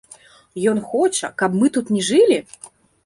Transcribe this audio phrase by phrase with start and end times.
[0.71, 2.39] Ён хоча, каб мы тут не жылі?